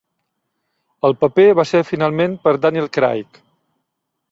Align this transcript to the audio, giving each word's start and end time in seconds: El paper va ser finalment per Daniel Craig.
El 1.09 1.13
paper 1.25 1.45
va 1.59 1.67
ser 1.73 1.83
finalment 1.91 2.35
per 2.47 2.55
Daniel 2.67 2.91
Craig. 2.99 3.41